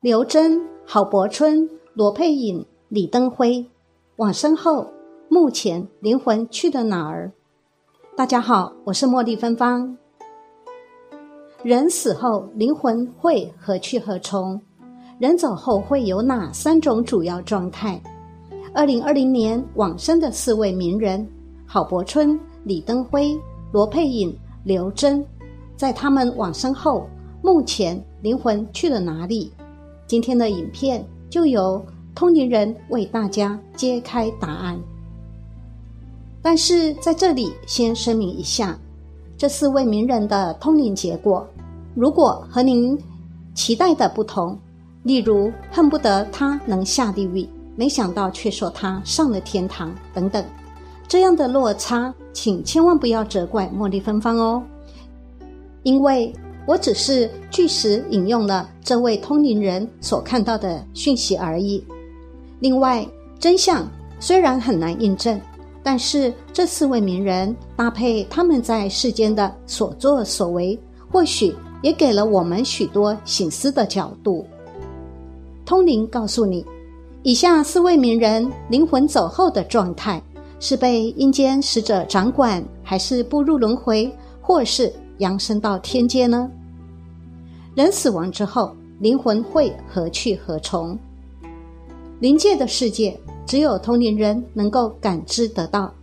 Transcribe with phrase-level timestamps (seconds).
[0.00, 3.66] 刘真、郝柏村、罗佩颖、李登辉
[4.14, 4.86] 往生后，
[5.28, 7.32] 目前灵魂去了哪儿？
[8.16, 9.98] 大家好，我是茉莉芬芳。
[11.64, 14.62] 人死后，灵魂会何去何从？
[15.18, 18.00] 人走后会有哪三种主要状态？
[18.72, 21.28] 二零二零年往生的四位名人：
[21.66, 23.36] 郝柏村、李登辉、
[23.72, 25.26] 罗佩颖、刘真，
[25.74, 27.08] 在他们往生后，
[27.42, 29.52] 目前灵魂去了哪里？
[30.08, 34.80] 今天的影片就由通灵人为大家揭开答案。
[36.40, 38.78] 但是在这里先声明一下，
[39.36, 41.46] 这四位名人的通灵结果，
[41.94, 42.98] 如果和您
[43.54, 44.58] 期待的不同，
[45.02, 50.42] 例如恨不得他能下地狱，没想到却说他上了天堂等等，
[51.06, 54.62] 这样的落差，请千万不要责怪茉莉芬芳哦，
[55.82, 56.32] 因为
[56.68, 61.82] 我只是据实引用了这位通灵人所看到的讯息而已。
[62.60, 63.08] 另外，
[63.40, 63.88] 真相
[64.20, 65.40] 虽然很难印证。
[65.80, 70.78] 但是这四位名人搭配他们在世间的所作所为，
[71.10, 74.44] 或许也给了我们许多醒思的角度。
[75.64, 76.66] 通灵告诉你，
[77.22, 80.22] 以下四位名人灵魂走后的状态，
[80.60, 86.50] 是被阴间使者掌管，还是步入轮回，或是扬升到天界呢？
[87.78, 90.98] 人死亡之后，灵魂会何去何从？
[92.18, 93.16] 灵界的世界。
[93.46, 95.94] 只有同龄人能够感知得到，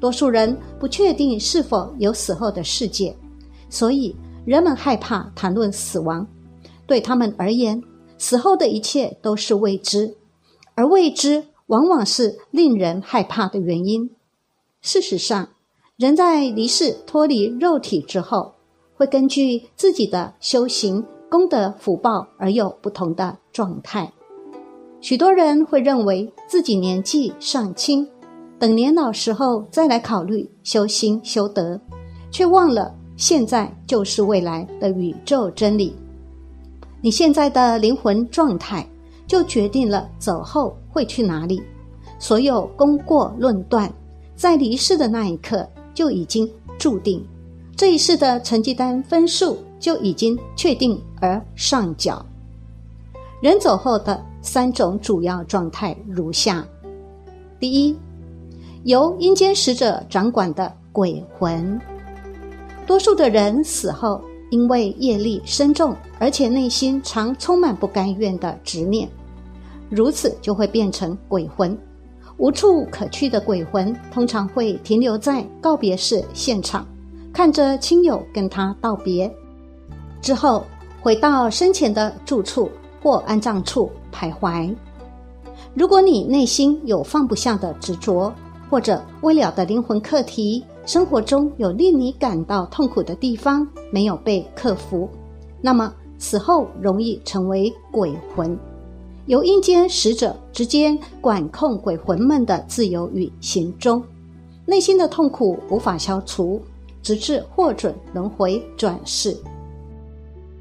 [0.00, 3.14] 多数人不确定是否有死后的世界，
[3.68, 6.26] 所以人们害怕谈论死亡。
[6.86, 7.80] 对他们而言，
[8.16, 10.16] 死后的一切都是未知，
[10.74, 14.10] 而未知往往是令人害怕的原因。
[14.80, 15.50] 事实上，
[15.98, 18.54] 人在离世脱离肉体之后，
[18.96, 24.10] 会根据自己的修行功德福报而有不同的状态。
[25.00, 28.08] 许多人会认为自己年纪尚轻，
[28.58, 31.80] 等年老时候再来考虑修心修德，
[32.30, 35.94] 却忘了现在就是未来的宇宙真理。
[37.00, 38.84] 你现在的灵魂状态，
[39.26, 41.62] 就决定了走后会去哪里。
[42.18, 43.92] 所有功过论断，
[44.34, 47.24] 在离世的那一刻就已经注定，
[47.76, 52.24] 这一世的成绩单分数就已经确定而上缴。
[53.40, 54.24] 人走后的。
[54.40, 56.64] 三种主要状态如下：
[57.58, 57.96] 第一，
[58.84, 61.78] 由阴间使者掌管的鬼魂。
[62.86, 69.08] 多数的人死后，因为业力深重，而且内心常充满不甘愿的执念，
[69.90, 71.76] 如此就会变成鬼魂。
[72.36, 76.86] 无处可去的鬼魂，通常会停留在告别式现场，
[77.32, 79.30] 看着亲友跟他道别，
[80.20, 80.64] 之后
[81.00, 82.70] 回到生前的住处。
[83.00, 84.74] 或安葬处徘徊。
[85.72, 88.34] 如果你内心有放不下的执着，
[88.68, 95.08] 或者未了的灵魂课题，生活中有令你感到痛苦的地方没有被克服，
[95.60, 98.58] 那么死后容易成为鬼魂，
[99.26, 104.02] 由阴间使者直接管控鬼魂们的自由与行踪，
[104.66, 106.60] 内心的痛苦无法消除，
[107.00, 109.36] 直至获准轮回转世。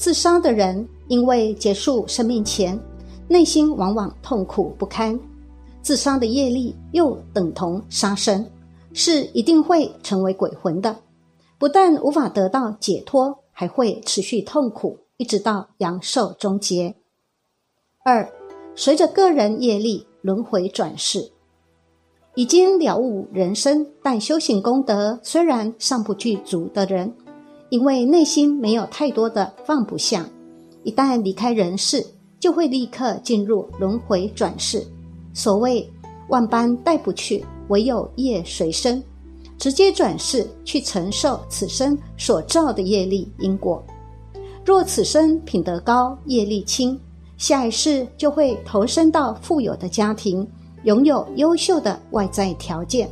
[0.00, 0.88] 自杀的人。
[1.10, 2.78] 因为结束生命前，
[3.26, 5.18] 内心往往痛苦不堪，
[5.82, 8.48] 自杀的业力又等同杀生，
[8.92, 10.96] 是一定会成为鬼魂的。
[11.58, 16.94] 不但无法得到解脱，还会持续痛苦，一直到阳寿终结。
[18.04, 18.30] 二，
[18.76, 21.32] 随着个人业力轮回转世，
[22.36, 27.12] 已经了悟人生，但修行功德虽然尚不具足的人，
[27.70, 30.28] 因为内心没有太多的放不下。
[30.82, 32.04] 一旦离开人世，
[32.38, 34.86] 就会立刻进入轮回转世。
[35.32, 35.88] 所谓
[36.28, 39.02] 万般带不去，唯有业随身，
[39.58, 43.82] 直接转世去承受此生所造的业力因果。
[44.64, 46.98] 若此生品德高、业力轻，
[47.36, 50.46] 下一世就会投身到富有的家庭，
[50.84, 53.08] 拥有优秀的外在条件。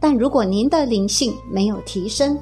[0.00, 2.38] 但如果您的灵性没有提升，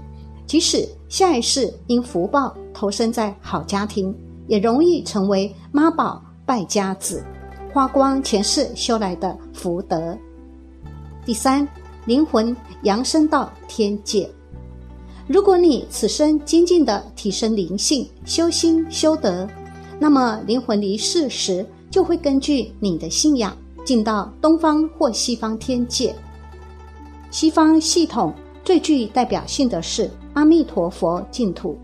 [0.50, 4.12] 即使下一世因福报投身在好家庭，
[4.49, 7.23] 也容易成为妈宝败家子，
[7.73, 10.19] 花光前世修来的福德。
[11.25, 11.69] 第三，
[12.05, 14.29] 灵魂扬升到天界。
[15.29, 19.49] 如果你此生精进的提升灵性、修心修德，
[20.00, 26.12] 那么灵魂离世时就会根据你的信仰进到东方或西方天界。
[27.31, 31.77] 西方系统最具代表性的是阿弥陀佛净土，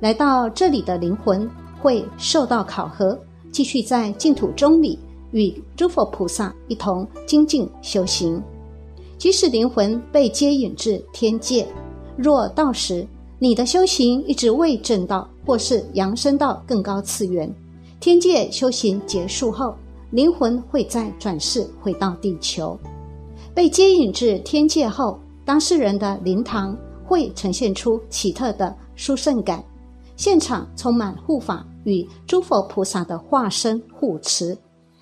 [0.00, 1.48] 来到这里的灵魂。
[1.80, 3.16] 会受到考核，
[3.52, 4.98] 继续在净土中里
[5.30, 8.42] 与诸佛菩萨一同精进修行。
[9.16, 11.64] 即使灵魂被接引至天界，
[12.16, 13.06] 若到时
[13.38, 17.48] 你的修行一直未证道，或是扬升到更高次元，
[18.00, 19.76] 天界修行结束后，
[20.10, 22.76] 灵魂会再转世回到地球。
[23.54, 26.76] 被接引至天界后，当事人的灵堂
[27.08, 29.64] 会呈现出奇特的殊胜感，
[30.14, 34.58] 现场充满护法与诸佛菩萨的化身护持，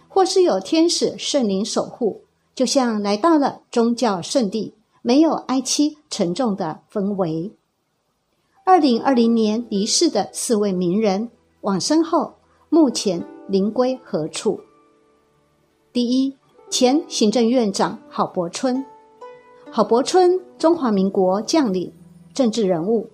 [0.07, 2.23] 或是有天使圣灵守护。
[2.55, 4.73] 就像来到了宗教圣地，
[5.03, 7.53] 没有哀戚沉重的氛围。
[8.65, 11.29] 二零二零年离世的四位名人
[11.63, 12.35] 往生后，
[12.71, 14.61] 目前灵归何处？
[15.93, 16.37] 第一，
[16.71, 18.85] 前行政院长郝柏村。
[19.71, 21.93] 郝柏村，中华民国将领、
[22.33, 23.07] 政治人物，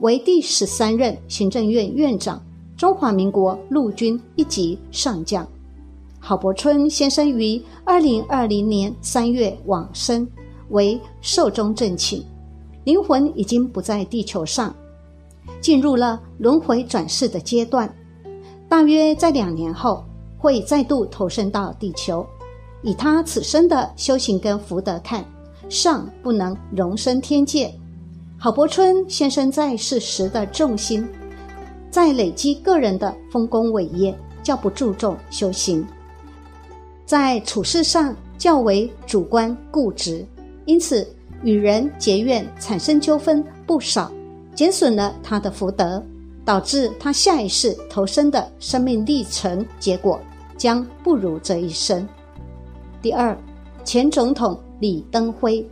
[0.00, 2.42] 为第十三任行政院院长，
[2.76, 5.46] 中华民国陆军一级上将。
[6.18, 10.26] 郝柏村先生于二零二零年三月往生，
[10.70, 12.20] 为寿终正寝，
[12.82, 14.74] 灵魂已经不在地球上，
[15.60, 17.88] 进入了轮回转世的阶段。
[18.68, 20.04] 大约在两年后，
[20.36, 22.26] 会再度投身到地球。
[22.82, 25.24] 以他此生的修行跟福德看，
[25.68, 27.72] 尚不能容身天界。
[28.38, 31.06] 郝柏村先生在世时的重心，
[31.90, 35.84] 在累积个人的丰功伟业，较不注重修行。
[37.04, 40.24] 在处事上较为主观固执，
[40.66, 41.06] 因此
[41.42, 44.12] 与人结怨产生纠纷不少，
[44.54, 46.02] 减损了他的福德，
[46.44, 50.20] 导致他下一世投生的生命历程结果
[50.56, 52.06] 将不如这一生。
[53.00, 53.36] 第二，
[53.84, 55.64] 前总统李登辉。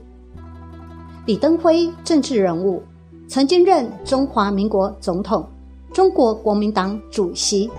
[1.25, 2.83] 李登辉，政治人物，
[3.29, 5.45] 曾经任中华民国总统、
[5.93, 7.71] 中国国民党主席，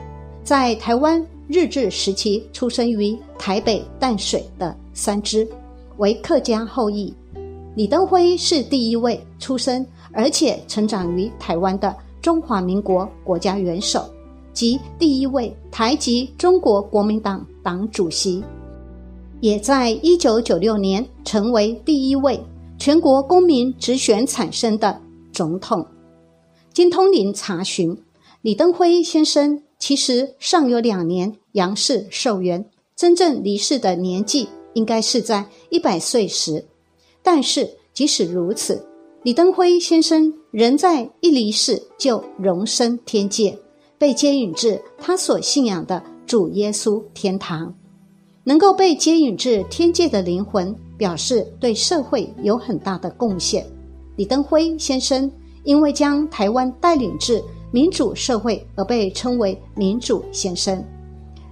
[0.44, 1.25] 在台湾。
[1.50, 5.47] 日治时期出生于台北淡水的三支，
[5.95, 7.13] 为客家后裔。
[7.74, 14.03] 李登辉是第一位出生而且成长于台湾的中华民国国家元首，
[14.51, 18.44] 及第一位台籍中国国民党党主席，
[19.39, 22.39] 也在一九九六年成为第一位
[22.78, 25.01] 全国公民直选产生的
[25.31, 25.86] 总统。
[26.74, 27.98] 经通灵查询，
[28.42, 29.62] 李登辉先生。
[29.80, 36.66] 其实尚有两年杨氏寿元，真正离世的年纪应该是在一百岁时。
[37.22, 38.84] 但是即使如此，
[39.22, 43.56] 李登辉先生仍在一离世就荣升天界，
[44.00, 47.72] 被接引至他所信仰的主耶稣天堂。
[48.48, 53.66] 能够被接引至天界的灵魂，表示对社会有很大的贡献。
[54.16, 55.30] 李登辉先生
[55.66, 57.44] 因为将台湾带领至。
[57.70, 60.82] 民主社会而被称为民主先生，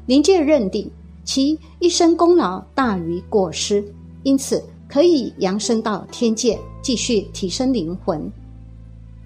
[0.06, 0.90] 灵界认定
[1.26, 3.84] 其一生功劳大于过失，
[4.24, 8.32] 因此可以扬升到天界继续提升灵魂。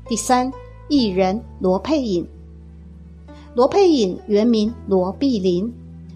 [0.08, 0.52] 第三，
[0.88, 2.28] 艺人罗佩颖。
[3.54, 5.72] 罗佩颖原名罗碧玲，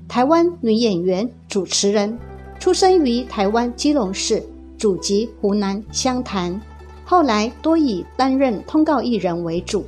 [0.07, 2.17] 台湾女演员、主持人，
[2.59, 4.43] 出生于台湾基隆市，
[4.77, 6.59] 祖籍湖南湘潭，
[7.03, 9.83] 后来多以担任通告艺人为主。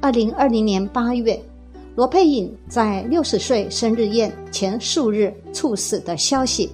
[0.00, 1.40] 二零二零年八月，
[1.94, 6.70] 罗佩颖在六十岁生日宴前数日猝死的消息，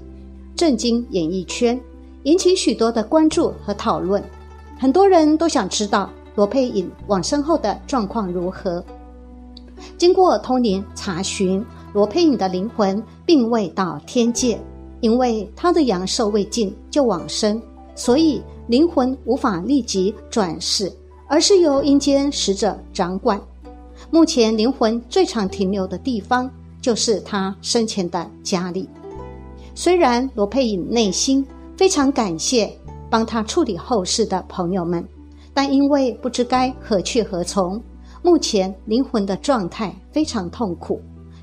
[0.57, 1.79] 震惊演艺圈，
[2.23, 4.23] 引起许多的关注和讨论。
[4.79, 8.83] 很多人都想知道罗佩颖往生后的状况如何。
[9.99, 14.61] 经过通灵查询，罗佩颖的灵魂并未到天界，
[15.01, 17.61] 因为她的阳寿未尽就往生，
[17.95, 20.93] 所以灵魂无法立即转世。
[21.33, 23.41] 而是由阴间使者掌管。
[24.11, 26.51] 目前灵魂最常停留的地方，
[26.83, 28.89] 就是他生前的家里。
[29.73, 32.77] 虽然罗佩颖内心非常感谢
[33.09, 35.07] 帮他处理后事的朋友们，
[35.55, 37.81] 但因为不知该何去何从，
[38.25, 41.01] 目前灵魂的状态非常痛苦。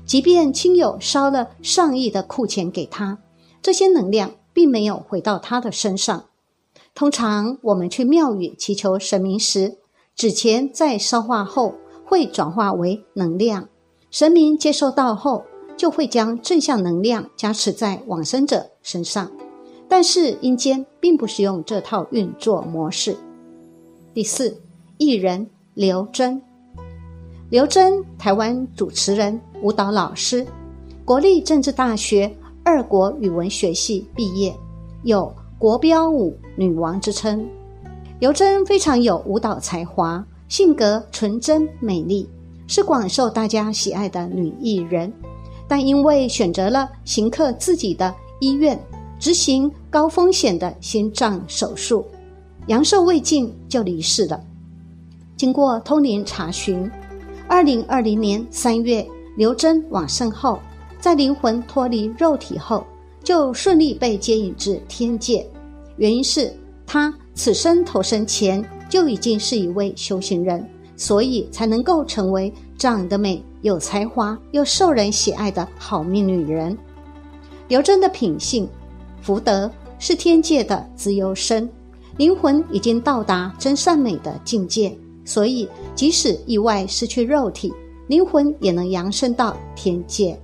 [0.08, 3.18] 即便亲友烧了上亿的库钱给他，
[3.60, 6.24] 这些能量并没有回到他的身上。
[6.94, 9.76] 通常我们去庙宇祈求神明时，
[10.16, 11.74] 纸钱在烧化后
[12.06, 13.68] 会转化为能量，
[14.10, 15.44] 神明接收到后
[15.76, 19.30] 就会将正向能量加持在往生者身上。
[19.90, 23.14] 但是阴间并不使用这套运作模式。
[24.14, 24.58] 第四，
[24.96, 26.42] 艺人刘真，
[27.50, 30.46] 刘真，台湾主持人、舞蹈老师，
[31.04, 32.30] 国立政治大学
[32.62, 34.54] 二国语文学系毕业，
[35.02, 35.32] 有。
[35.58, 37.44] 国标舞女王之称，
[38.20, 42.28] 刘真非常有舞蹈才华，性格纯真美丽，
[42.68, 45.12] 是广受大家喜爱的女艺人。
[45.66, 48.78] 但因为选择了行克自己的医院
[49.18, 52.06] 执行高风险的心脏手术，
[52.68, 54.40] 阳寿未尽就离世了。
[55.36, 56.88] 经过通灵查询，
[57.48, 59.04] 二零二零年三月，
[59.38, 60.60] 刘真往生后，
[61.00, 62.86] 在灵魂脱离肉体后，
[63.24, 65.48] 就顺利被接引至天界。
[65.96, 66.52] 原因是
[66.86, 70.62] 他此生投生前就已经是一位修行人，
[70.94, 76.76] 所以才能够成为长得美、有才华又受人喜爱的好命女人。
[77.66, 78.68] 刘真的品性、
[79.22, 81.68] 福德是天界的自由身，
[82.18, 84.94] 灵魂已经到达真善美的境界。
[85.28, 87.70] 所以，即使意外失去肉体，
[88.06, 90.40] 灵魂也能扬升到天界。